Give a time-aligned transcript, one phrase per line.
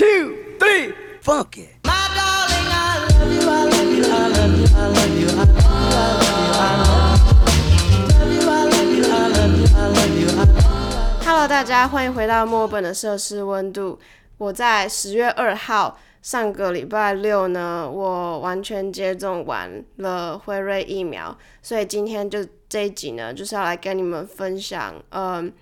[0.00, 1.76] two, three, funk it.
[1.84, 5.44] My darling, I love you, I love you, I love you, I love you, I
[5.44, 7.04] love you, I love you,
[7.36, 7.44] I
[8.08, 10.28] love you, I love you, I love you, I love you.
[11.22, 13.98] Hello，大家欢迎回到墨尔本的摄氏温度。
[14.38, 22.38] 我在十月二号上个礼拜六呢，我完全接种完了辉瑞疫苗，所以今天就
[22.70, 25.52] 这一集呢，就是要来跟你们分享，嗯，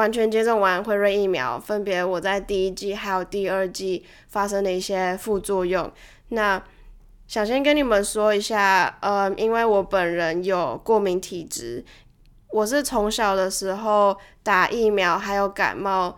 [0.00, 5.92] 完全接种完辉瑞疫苗，分别我在第一季还有第二季发生的一些副作用。
[6.30, 6.62] 那
[7.28, 11.84] 想先跟你们说一下，呃，因为我本人有过敏体质，
[12.50, 16.16] 我是从小的时候打疫苗还有感冒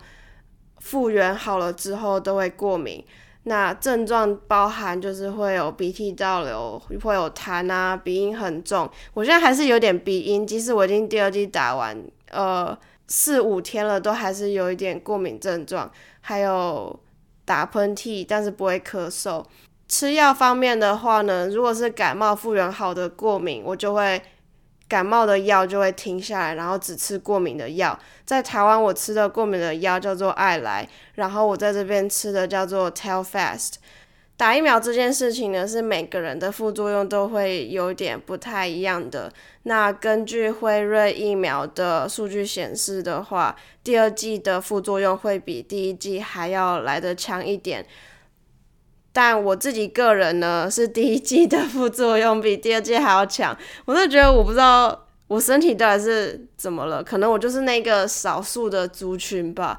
[0.79, 3.03] 复原好了之后都会过敏。
[3.45, 8.89] 那症状包含就是会有鼻涕倒流，会有痰啊，鼻音很重。
[9.13, 12.77] 我现在还是有点鼻音，即使我已经第二季打完，呃，
[13.07, 16.99] 四五天了，都还是有一点过敏症状，还有
[17.45, 19.43] 打喷嚏，但是不会咳嗽。
[19.87, 24.21] 吃药方面的话呢，如果是感冒复原好的过敏，我就会
[24.87, 27.99] 感冒的药就会停下来，然后只吃过敏的药。
[28.25, 33.73] 在台湾我吃的过敏的药叫做爱莱，然后我在这边吃的叫做 Telfast。
[34.35, 39.31] 打疫苗这件事情呢，是每个人的副作用都会有点不太一样的。
[39.63, 47.85] 那根据辉瑞疫苗的数据显示的话，第二季的副作用会比第一季还要来得强一点。
[49.13, 53.55] 但我自己个人呢，是第一季的副作用比第二季还要强。
[53.85, 59.77] 我就觉得我不知道我身体到底是怎么了，可能我就是那个少数的族群吧。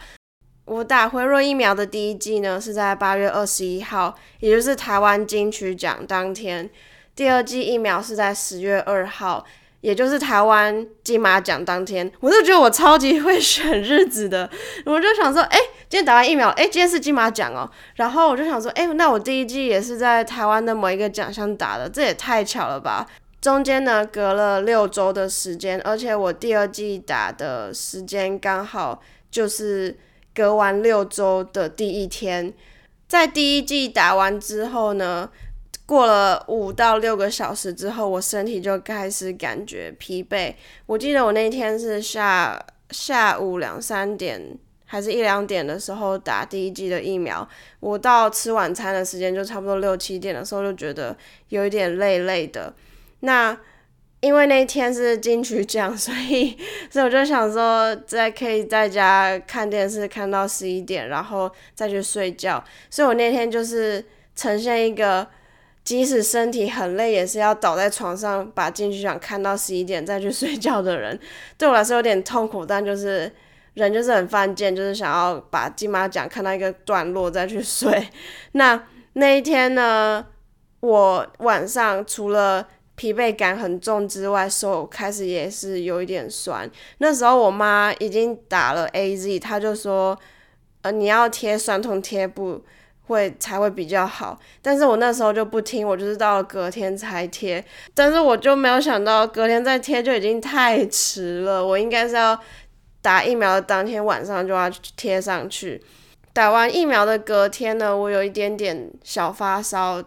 [0.66, 6.66] 我打辉瑞疫苗的第一季呢，是在八月二十一号，也就是台湾金曲奖当天；
[7.14, 9.44] 第二季疫苗是在十月二号，
[9.82, 12.10] 也就是台湾金马奖当天。
[12.20, 14.48] 我就觉得我超级会选日子的，
[14.86, 15.58] 我就想说，哎、
[15.90, 17.70] 今天打完疫苗，哎、今天是金马奖哦。
[17.96, 23.06] 然后我就想说，哎、那我第一季也是在台湾的某一个奖项打的，这也太巧了吧！
[23.42, 29.94] 中间呢隔了六周的时间，而且我第二季打的时间刚好就是
[30.34, 32.52] 隔完六周的第一天。
[33.06, 35.30] 在第一季打完之后呢，
[35.86, 40.54] 过了五到六个小时之后，我身体就开始感觉疲惫。
[40.86, 47.46] 我记得我那天是下下午两三点还是一两点的时候打第一剂的疫苗，
[47.80, 51.16] 我到吃晚餐的时间就差不多六七点的时候，就觉得
[51.50, 52.74] 有一点累累的。
[53.20, 53.56] 那
[54.24, 56.56] 因为那一天是金曲奖，所以
[56.90, 62.64] 所以我就想说，在可以在家看电视看到十一点，然后再去睡觉。
[62.88, 64.02] 所以我那天就是
[64.34, 65.26] 呈现一个，
[65.84, 71.20] 即使身体很累，也是要倒在床上把金曲奖看到十一点再去睡觉的人。
[71.58, 73.30] 对我来说有点痛苦，但就是
[73.74, 78.08] 人就是很犯贱，就是想要把金马奖看到一个段落再去睡。
[78.52, 80.24] 那那一天呢，
[80.80, 82.66] 我晚上除了
[82.96, 86.70] 疲惫感很重之外，手开始也是有一点酸。
[86.98, 90.18] 那时候我妈已经打了 A Z，她就说，
[90.82, 92.64] 呃，你要贴酸痛贴布
[93.06, 94.38] 会才会比较好。
[94.62, 97.64] 但是我那时候就不听，我就是到了隔天才贴。
[97.94, 102.38] 但是我就没有想到隔天再贴就已经太迟了，我应该是要
[103.02, 105.82] 打疫苗的当天晚上就要贴上去。
[106.32, 110.02] 打完疫苗的隔天呢，我有一点点小发烧，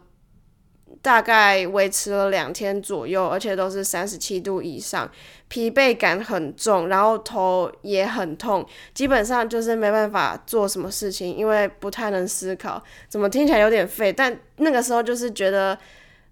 [1.07, 5.09] 大概维持了两天左右，而且都是三十七度以上，
[5.47, 12.83] 疲惫感很重，然后头也很痛，基本上就是没办法做什么事情，因为不太能思考。
[13.07, 14.11] 怎么听起来有点废？
[14.11, 15.77] 但那个时候就是觉得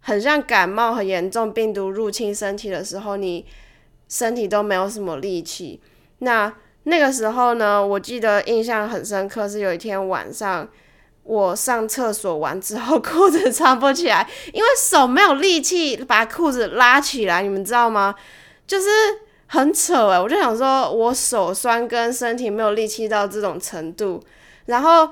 [0.02, 3.46] 很像感冒很严重，病毒入侵身体的时候，你
[4.10, 5.80] 身体都没有什么力气。
[6.20, 6.54] 那
[6.84, 10.68] 那个时候呢，我记得印象很深刻，是有一天晚上。
[11.26, 18.16] 我上厕所完之后， 裤子穿不起来，因为手没有力气把裤子拉起来，你们知道吗？
[18.68, 18.88] 就是
[19.48, 24.24] 很扯诶，我就想说，我手酸跟身体没有力气到这种程度，
[24.68, 25.10] 然后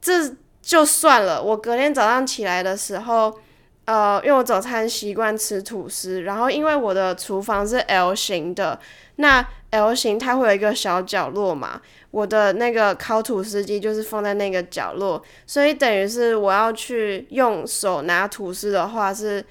[0.00, 1.42] 这就算了。
[1.42, 3.38] 我隔天早上起来的时候，
[3.84, 8.78] 呃，因为我早餐习惯吃吐司，然后因为我的厨房是 L 型的，
[9.16, 11.80] 那 L 型它会有一个小角落嘛。
[12.10, 19.44] 我的那个烤吐司机就是放在那个角落，所以等于是我要去用手拿吐司的话，是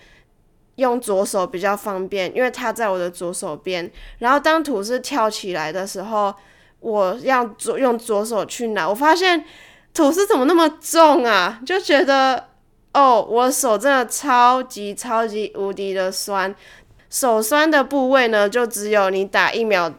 [0.77, 3.89] 用左手比较方便，因为它在我的左手边。
[4.17, 6.33] 然后当吐司跳起来的时候，
[6.79, 9.45] 我要左用左手去拿，我发现
[9.93, 11.59] 吐司怎么那么重啊？
[11.63, 12.47] 就觉得
[12.93, 16.55] 哦，我手真的超级超级无敌的酸。
[17.09, 19.93] 手酸的部位呢，就只有你打疫苗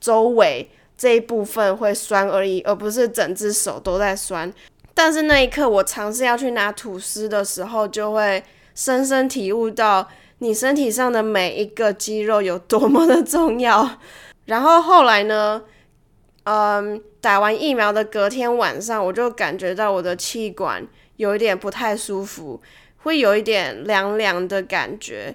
[0.00, 0.70] 周围。
[0.96, 4.52] 这一部分会酸而已，而不是整只手都在酸。
[4.92, 8.44] 但是那一刻我尝试要去拿吐司的时候，就会
[8.74, 10.06] 深深体悟到
[10.40, 13.98] 你身体上的每一个肌肉有多么的重要。
[14.44, 15.62] 然后后来呢，
[16.44, 20.86] 嗯，打完疫苗的隔天晚上，我就感觉到我的气管
[21.16, 22.60] 有一点不太舒服，
[22.98, 25.34] 会有一点凉凉的感觉。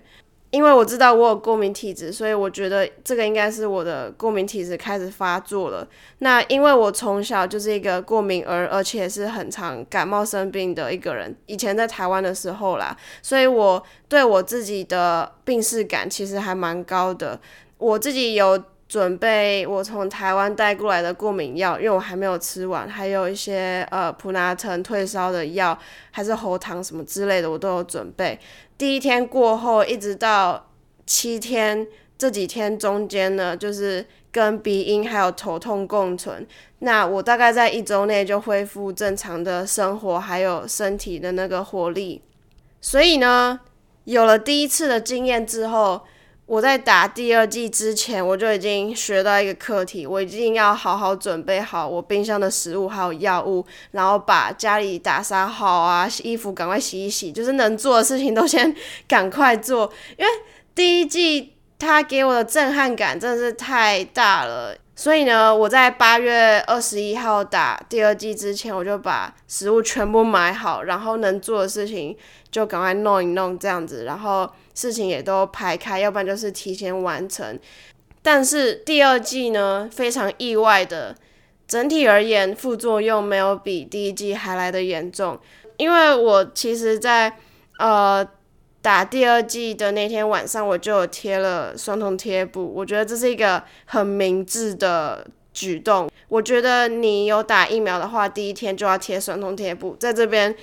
[0.56, 5.86] 因为我知道我有过敏体质，所以我觉得这个应该是我的过敏体质开始发作了。
[6.20, 11.36] 那因为我从小就是一个过敏儿，而且是很常感冒生病的一个人。
[11.48, 17.38] 以前在台湾的时候啦，所以我对我自己的病视感其实还蛮高的。
[17.78, 25.78] 我自己有准备我从台湾带过来的过敏药，因为我还没有吃完，还有一些呃普拿疼退烧的药，
[26.12, 28.40] 还是喉糖什么之类的，我都有准备。
[28.78, 30.70] 第一天过后，一直到
[31.06, 31.88] 七天
[32.18, 36.46] 这几天中间呢，就是跟鼻音还有头痛共存。
[36.80, 42.22] 那我大概在一周内就恢复正常的生活，还有身体的那个活力。
[42.80, 43.60] 所以呢，
[44.04, 46.04] 有了第一次的经验之后，
[46.48, 58.76] 我在打第二季之前，我就已经学到一个课题，我一定要好好准备好我冰箱的食物还有药物，然后把家里打扫好啊，衣服赶快洗一洗，就是能做的事情都先
[59.08, 59.92] 赶快做。
[60.18, 60.32] 因为
[60.76, 72.16] 第一季它给我的震撼感真的是太大了，所以呢，我在八月二十一号打第二季之前，我就把食物全部买好，然后能做的事情
[72.52, 74.48] 就赶快弄一弄这样子，然后。
[74.76, 77.58] 事情也都排开，要不然就是提前完成。
[78.22, 81.16] 但是第二季呢，非常意外的，
[81.68, 85.40] 整体而言副作用没有比第一季还来的严重。
[85.78, 87.38] 因为我其实，在
[87.80, 88.28] 呃
[88.82, 92.74] 打第二季的那天晚上，我就有贴了酸痛贴布。
[92.76, 96.10] 我觉得这是一个很明智的举动。
[96.28, 100.56] 我觉得你有打疫苗的话，第一天就要贴酸痛贴布，在这边。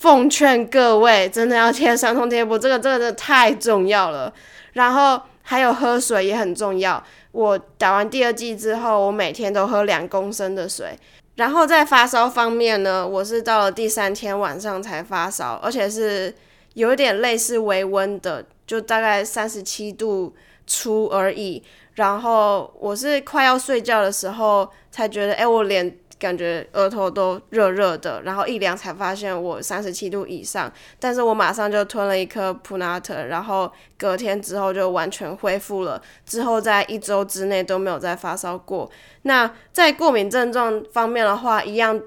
[0.00, 4.32] 奉劝各位，真的要贴酸痛贴布，这个这个真的太重要了。
[4.72, 7.04] 然后还有喝水也很重要。
[7.32, 10.98] 我打完第二剂之后，我每天都喝两公升的水。
[11.34, 16.34] 然后在发烧方面呢，我是到了第三天晚上才发烧，而且是
[16.72, 20.34] 有点类似微温的，就大概三十七度
[20.66, 21.62] 出而已。
[21.96, 25.94] 然后我是快要睡觉的时候才觉得，哎，我脸。
[26.20, 38.90] 感觉额头都热热的，然后一量才发现我三十七度以上，但是我马上就吞了一颗普纳特，然后隔天之后就完全恢复了，之后在一周之内都没有再发烧过。
[39.22, 41.98] 那在过敏症状方面的话，一样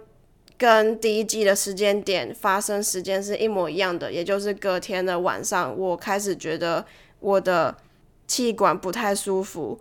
[0.60, 6.86] 跟第一季的时间点发生时间是一模一样的，也就是隔天的晚上，我开始觉得
[7.20, 7.76] 我的
[8.28, 9.80] 气管不太舒服。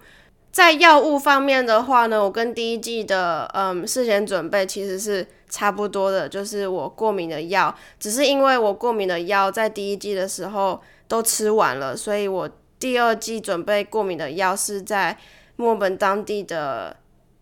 [0.53, 15.17] 在药物方面的话呢，我跟第一季的嗯事前准备其实是差不多的，就是我过敏的药，只是因为我过敏的药在第一季的时候都吃完了，所以我第二季准备过敏的药是在
[15.57, 16.97] 墨本当地的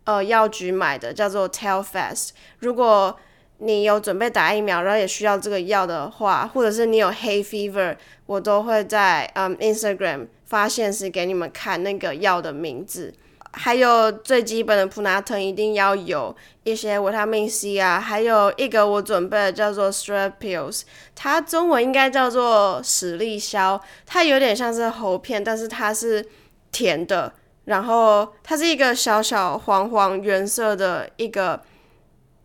[0.04, 2.30] 呃药局买的，叫做 Telfast。
[2.60, 3.16] 如果
[3.60, 7.96] 你有准备打疫苗，然后也需要这个药的话，或者是你有 hay fever，
[8.26, 10.26] 我都会在嗯 Instagram。
[10.50, 13.14] 发现是给你们看那个药的名字，
[13.52, 16.34] 还有最基本的普拿疼一定要有
[16.64, 20.82] 一些维他命 C 啊，还有一个我准备的叫做 Strep pills，
[21.14, 26.26] 它中文应该叫做史力消，它有点像是喉片，但是它是
[26.72, 27.32] 甜的，
[27.66, 31.62] 然后它是一个小小黄黄原色的一个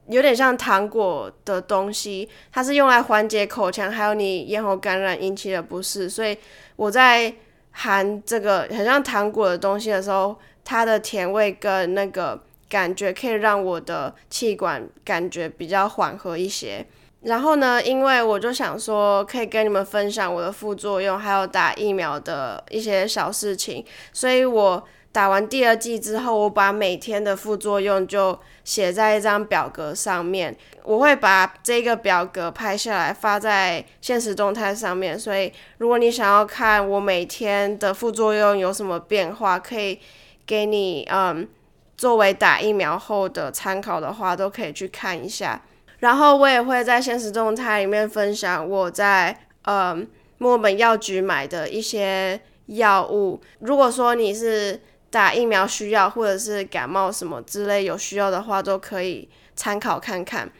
[0.07, 6.37] 有点像糖果的东西，它是用来缓解口腔还有你咽喉感染引起的不适，所以
[6.75, 7.33] 我在。
[7.77, 10.33] 含这个很像糖果的东西的时候，
[10.63, 16.85] 它的甜味跟那个感觉可以让我的气管感觉比较缓和一些。
[17.23, 24.81] 然后呢，因为我就想说可以跟你们分享我的副作用，还有打疫苗的一些小事情，所以我。
[25.15, 30.53] 打完第二剂之后，我把每天的副作用就写在一张表格上面。
[30.83, 35.17] 我会把这个表格拍下来发在现实动态上面。
[35.17, 39.97] 所以，如果你想要看我每天的副作用有什么变化，可以
[40.45, 41.47] 给你嗯
[41.95, 45.61] 作为打疫苗后的参考的话，都可以去看一下。
[45.99, 50.05] 然后我也会在现实动态里面分享我在嗯
[50.39, 53.39] 墨本药局买的一些药物。
[53.59, 54.81] 如果说你是
[55.15, 60.51] 打疫苗需要，或者是感冒什么之类有需要的话，都可以参考看看。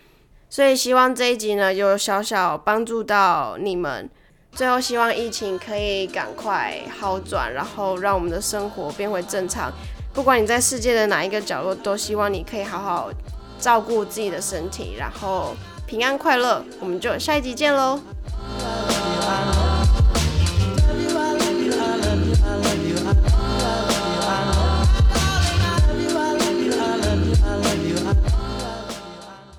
[0.49, 4.09] 所以希望这一集呢有小小帮助到你们。
[4.53, 9.69] 最后希望疫情可以赶快好转，然后让我们的生活变回正常。
[10.13, 13.11] 不管你在世界的哪一个角落，都希望你可以好好
[13.59, 15.53] 照顾自己的身体，然后
[15.85, 17.99] 平安快乐，我们就下一集见喽。